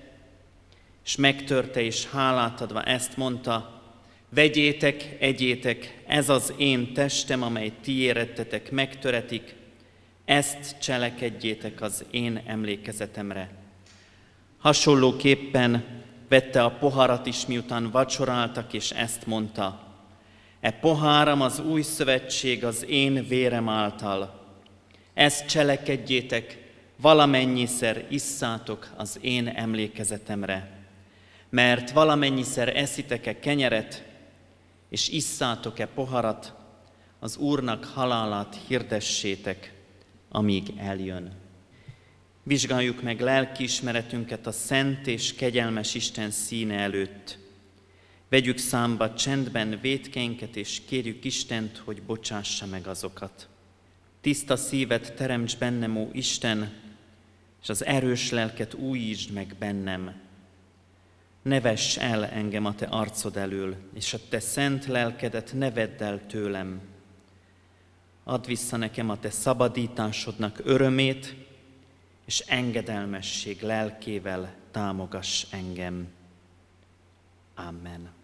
[1.06, 3.82] és megtörte, és hálát adva ezt mondta,
[4.30, 9.56] vegyétek, egyétek, ez az én testem, amely ti érettetek, megtöretik,
[10.26, 13.52] ezt cselekedjétek az én emlékezetemre.
[14.58, 15.86] Hasonlóképpen
[16.30, 19.91] vette a poharat is, miután vacsoráltak, és ezt mondta,
[20.62, 24.40] E poháram az új szövetség az én vérem által.
[25.14, 26.58] Ezt cselekedjétek,
[26.98, 30.72] valamennyiszer isszátok az én emlékezetemre.
[31.50, 34.04] Mert valamennyiszer eszitek-e kenyeret,
[34.90, 36.54] és isszátok-e poharat,
[37.20, 39.74] az Úrnak halálát hirdessétek,
[40.30, 41.32] amíg eljön.
[42.44, 47.41] Vizsgáljuk meg lelkiismeretünket a szent és kegyelmes Isten színe előtt,
[48.32, 53.48] Vegyük számba csendben védkeinket, és kérjük Istent, hogy bocsássa meg azokat.
[54.22, 56.74] Tiszta szívet teremts bennem, ó Isten,
[57.62, 60.22] és az erős lelket újítsd meg bennem.
[61.42, 66.04] Ne vess el engem a te arcod elől, és a te szent lelkedet ne vedd
[66.04, 66.82] el tőlem.
[68.24, 71.36] Add vissza nekem a te szabadításodnak örömét,
[72.26, 76.08] és engedelmesség lelkével támogass engem.
[77.56, 78.20] Amen.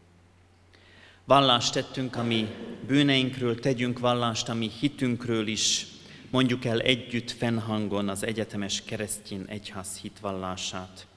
[1.27, 2.47] Vallást tettünk a mi
[2.85, 5.85] bűneinkről, tegyünk vallást a mi hitünkről is,
[6.29, 11.07] mondjuk el együtt fennhangon az egyetemes keresztény egyház hitvallását.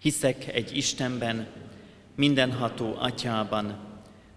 [0.00, 1.46] Hiszek egy Istenben,
[2.14, 3.78] mindenható atyában,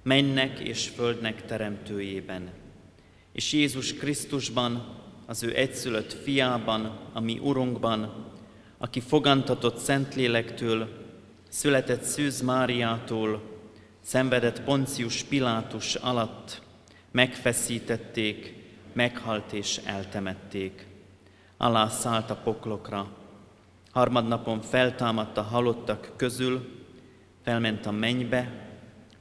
[0.03, 2.49] mennek és földnek teremtőjében,
[3.31, 8.31] és Jézus Krisztusban, az ő egyszülött fiában, a mi Urunkban,
[8.77, 10.89] aki fogantatott Szentlélektől,
[11.49, 13.52] született Szűz Máriától,
[14.03, 16.61] szenvedett Poncius Pilátus alatt,
[17.11, 18.53] megfeszítették,
[18.93, 20.85] meghalt és eltemették.
[21.57, 23.11] Alá szállt a poklokra,
[23.91, 26.83] harmadnapon feltámadt a halottak közül,
[27.43, 28.67] felment a mennybe,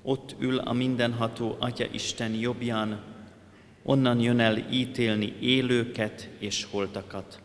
[0.03, 3.03] ott ül a mindenható Atya Isten jobbján,
[3.83, 7.41] onnan jön el ítélni élőket és holtakat.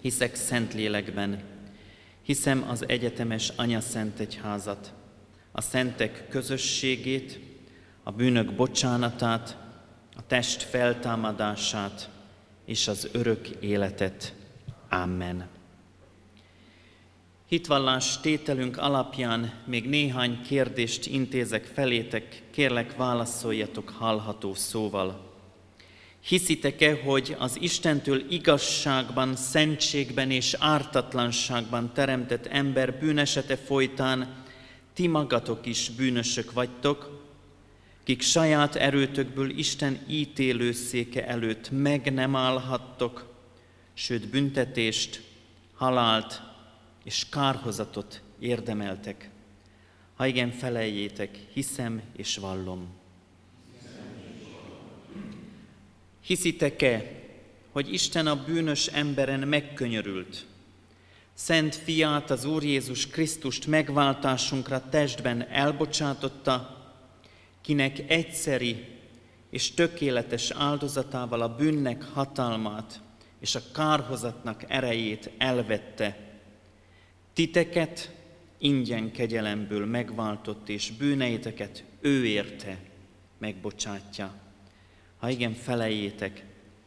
[0.00, 1.42] Hiszek Szentlélekben,
[2.22, 4.92] Hiszem az egyetemes Anya Szent Egyházat,
[5.60, 7.38] a szentek közösségét,
[8.02, 9.56] a bűnök bocsánatát,
[10.16, 12.08] a test feltámadását
[12.64, 14.34] és az örök életet.
[14.88, 15.48] Amen.
[17.48, 25.34] Hitvallás tételünk alapján még néhány kérdést intézek felétek, kérlek válaszoljatok hallható szóval.
[26.20, 34.39] Hiszitek-e, hogy az Istentől igazságban, szentségben és ártatlanságban teremtett ember bűnesete folytán
[35.00, 37.24] ti magatok is bűnösök vagytok,
[38.02, 43.34] kik saját erőtökből Isten ítélőszéke előtt meg nem állhattok,
[43.94, 45.22] sőt büntetést,
[45.74, 46.42] halált
[47.04, 49.30] és kárhozatot érdemeltek.
[50.14, 52.88] Ha igen, feleljétek, hiszem és vallom.
[56.24, 57.12] Hiszitek-e,
[57.70, 60.46] hogy Isten a bűnös emberen megkönyörült?
[61.42, 66.84] Szent fiát, az Úr Jézus Krisztust megváltásunkra testben elbocsátotta,
[67.60, 68.84] kinek egyszeri
[69.50, 73.00] és tökéletes áldozatával a bűnnek hatalmát
[73.38, 76.18] és a kárhozatnak erejét elvette.
[77.32, 78.14] Titeket
[78.58, 82.78] ingyen kegyelemből megváltott, és bűneiteket ő érte,
[83.38, 84.34] megbocsátja.
[85.18, 86.44] Ha igen, felejétek,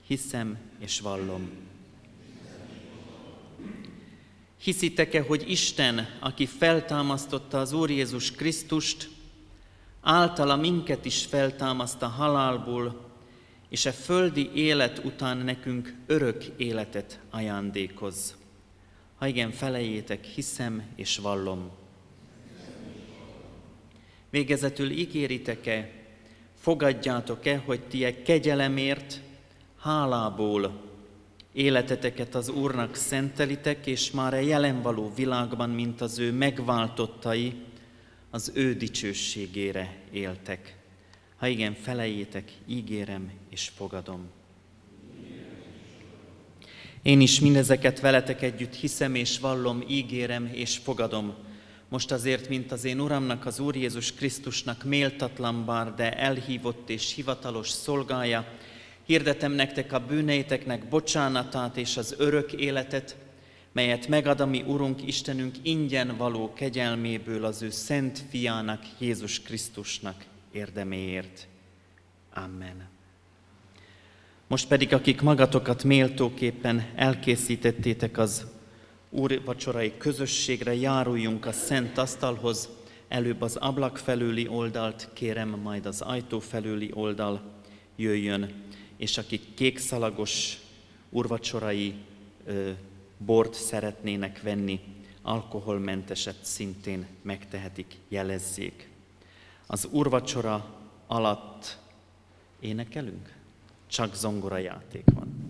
[0.07, 1.71] hiszem és vallom.
[4.63, 9.09] Hiszitek-e, hogy Isten, aki feltámasztotta az Úr Jézus Krisztust,
[10.01, 13.11] általa minket is feltámaszt halálból,
[13.69, 18.35] és a földi élet után nekünk örök életet ajándékoz.
[19.15, 21.71] Ha igen, felejétek, hiszem és vallom.
[24.29, 25.91] Végezetül ígéritek-e,
[26.59, 29.21] fogadjátok-e, hogy ti egy kegyelemért,
[29.79, 30.82] hálából
[31.53, 37.53] életeteket az Úrnak szentelitek, és már a jelen való világban, mint az ő megváltottai,
[38.29, 40.77] az ő dicsőségére éltek.
[41.37, 44.29] Ha igen, felejétek, ígérem és fogadom.
[47.01, 51.33] Én is mindezeket veletek együtt hiszem és vallom, ígérem és fogadom.
[51.89, 57.13] Most azért, mint az én Uramnak, az Úr Jézus Krisztusnak méltatlan bár, de elhívott és
[57.13, 58.45] hivatalos szolgája,
[59.05, 63.15] hirdetem nektek a bűneiteknek bocsánatát és az örök életet,
[63.71, 70.23] melyet megad a mi Urunk Istenünk ingyen való kegyelméből az ő szent fiának, Jézus Krisztusnak
[70.51, 71.47] érdeméért.
[72.33, 72.91] Amen.
[74.47, 78.45] Most pedig, akik magatokat méltóképpen elkészítettétek az
[79.09, 82.69] Úr vacsorai közösségre, járuljunk a szent asztalhoz,
[83.07, 87.41] előbb az ablak felőli oldalt, kérem majd az ajtó felőli oldal
[87.95, 88.53] jöjjön,
[89.03, 90.57] és akik kékszalagos
[91.09, 91.95] úrvacsorai
[93.17, 94.79] bort szeretnének venni,
[95.21, 98.89] alkoholmenteset szintén megtehetik, jelezzék.
[99.67, 101.79] Az urvacsora alatt
[102.59, 103.33] énekelünk?
[103.87, 105.42] Csak zongora játék van.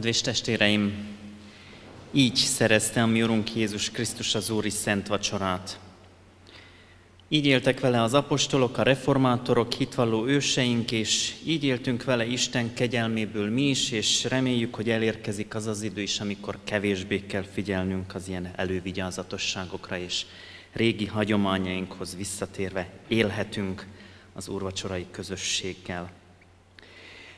[0.00, 1.06] Kedves testvéreim,
[2.12, 5.80] így szerezte a mi Urunk Jézus Krisztus az Úri Szent Vacsorát.
[7.28, 13.50] Így éltek vele az apostolok, a reformátorok, hitvalló őseink, és így éltünk vele Isten kegyelméből
[13.50, 18.28] mi is, és reméljük, hogy elérkezik az az idő is, amikor kevésbé kell figyelnünk az
[18.28, 20.24] ilyen elővigyázatosságokra, és
[20.72, 23.86] régi hagyományainkhoz visszatérve élhetünk
[24.32, 26.19] az úrvacsorai közösséggel.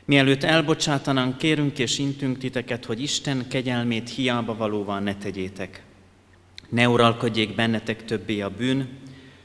[0.05, 5.83] Mielőtt elbocsátanánk, kérünk és intünk titeket, hogy Isten kegyelmét hiába valóval ne tegyétek.
[6.69, 8.87] Ne uralkodjék bennetek többé a bűn,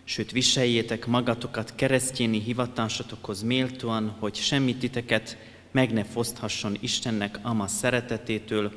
[0.04, 5.36] sőt viseljétek magatokat keresztjéni hivatásotokhoz méltóan, hogy semmi titeket
[5.70, 8.72] meg ne foszthasson Istennek ama szeretetétől,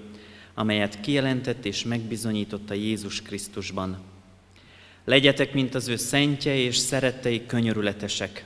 [0.54, 3.98] amelyet kijelentett és megbizonyította Jézus Krisztusban.
[5.06, 8.46] Legyetek, mint az ő szentje és szerettei könyörületesek,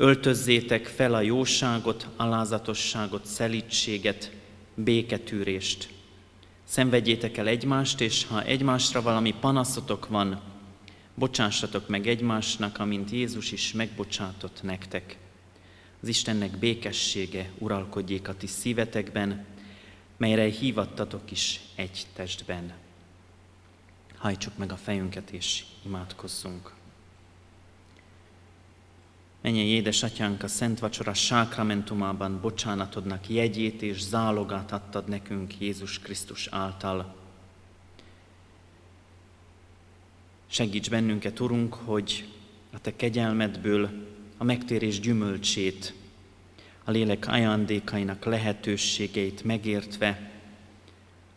[0.00, 4.32] Öltözzétek fel a jóságot, alázatosságot, szelítséget,
[4.74, 5.88] béketűrést.
[6.64, 10.40] Szenvedjétek el egymást, és ha egymásra valami panaszotok van,
[11.14, 15.16] bocsássatok meg egymásnak, amint Jézus is megbocsátott nektek.
[16.02, 19.44] Az Istennek békessége uralkodjék a ti szívetekben,
[20.16, 22.72] melyre hívattatok is egy testben.
[24.16, 26.77] Hajtsuk meg a fejünket és imádkozzunk.
[29.40, 37.14] Menjen édesatyánk, a Szent Vacsora sákramentumában bocsánatodnak jegyét és zálogát adtad nekünk Jézus Krisztus által.
[40.46, 42.28] Segíts bennünket, Urunk, hogy
[42.72, 43.90] a Te kegyelmedből
[44.36, 45.94] a megtérés gyümölcsét,
[46.84, 50.30] a lélek ajándékainak lehetőségeit megértve,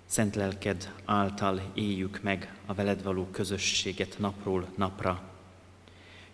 [0.05, 5.30] szent lelked által éljük meg a veled való közösséget napról napra.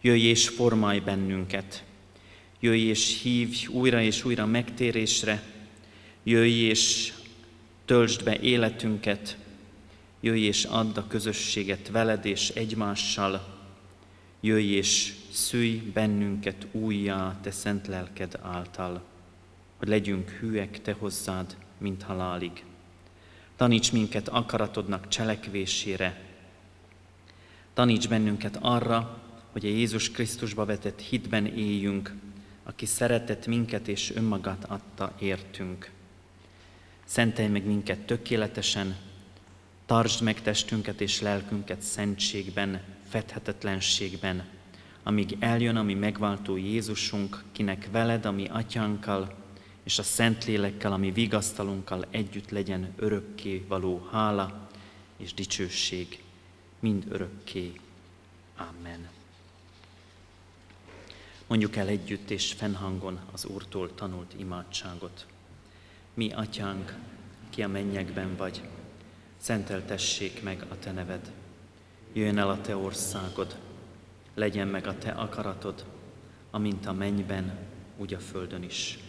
[0.08, 1.84] Jöjj és formálj bennünket.
[2.60, 5.44] Jöjj és hívj újra és újra megtérésre.
[6.24, 7.14] Jöjj és
[7.86, 9.38] töltsd be életünket.
[10.20, 13.58] Jöjj és add a közösséget veled és egymással.
[14.40, 19.04] Jöjj és szülj bennünket újjá, te szent lelked által,
[19.78, 22.64] hogy legyünk hűek te hozzád, mint halálig.
[23.56, 26.22] Taníts minket akaratodnak cselekvésére.
[27.74, 29.26] Taníts bennünket arra,
[29.58, 32.14] hogy a Jézus Krisztusba vetett hitben éljünk,
[32.64, 35.90] aki szeretett minket és önmagát adta értünk.
[37.06, 38.96] Szentelj meg minket tökéletesen,
[39.86, 44.46] tartsd meg testünket és lelkünket szentségben, fedhetetlenségben,
[45.04, 49.36] amíg eljön a mi megváltó Jézusunk, kinek veled, ami atyánkkal,
[49.84, 54.70] és a Szentlélekkel, ami vigasztalunkkal együtt legyen örökké való hála
[55.18, 56.24] és dicsőség,
[56.80, 57.74] mind örökké.
[58.58, 59.16] Amen.
[61.48, 65.26] Mondjuk el együtt és fennhangon az Úrtól tanult imádságot.
[66.14, 66.96] Mi, Atyánk,
[67.50, 68.62] ki a mennyekben vagy,
[69.38, 71.32] szenteltessék meg a Te neved.
[72.14, 73.58] Jöjjön el a Te országod,
[74.34, 75.86] legyen meg a Te akaratod,
[76.52, 77.58] amint a mennyben,
[77.98, 79.00] úgy a földön is.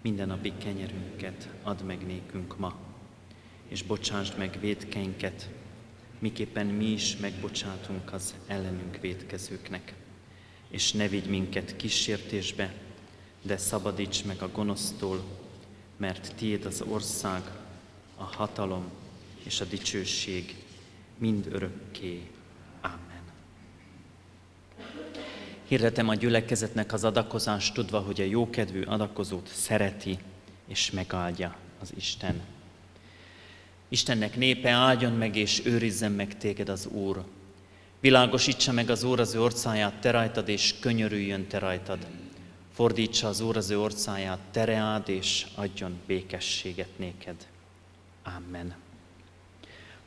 [0.00, 2.76] Minden napi kenyerünket add meg nékünk ma,
[3.68, 5.48] és bocsásd meg védkeinket,
[6.18, 9.94] miképpen mi is megbocsátunk az ellenünk védkezőknek.
[10.72, 12.74] És ne vigy minket kísértésbe,
[13.42, 15.22] de szabadíts meg a gonosztól,
[15.96, 17.42] mert tiéd az ország,
[18.16, 18.84] a hatalom
[19.42, 20.54] és a dicsőség
[21.18, 22.22] mind örökké.
[22.80, 23.22] Amen.
[25.68, 30.18] Hirdetem a gyülekezetnek az adakozást, tudva, hogy a jókedvű adakozót szereti
[30.66, 32.40] és megáldja az Isten.
[33.88, 37.24] Istennek népe áldjon meg és őrizzen meg téged az Úr.
[38.02, 42.06] Világosítsa meg az Úr az ő orcáját te rajtad, és könyörüljön te rajtad.
[42.72, 47.46] Fordítsa az Úr az ő orcáját tereád, és adjon békességet néked.
[48.22, 48.74] Amen.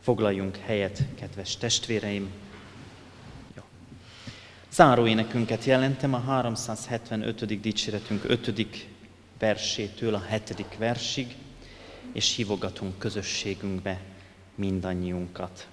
[0.01, 2.29] Foglaljunk helyet, kedves testvéreim.
[4.71, 7.61] Záró énekünket jelentem a 375.
[7.61, 8.67] dicséretünk 5.
[9.39, 10.77] versétől a 7.
[10.77, 11.35] versig,
[12.11, 14.01] és hívogatunk közösségünkbe
[14.55, 15.67] mindannyiunkat.